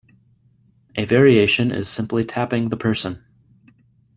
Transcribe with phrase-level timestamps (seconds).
[0.95, 3.23] A variation is simply tapping the person.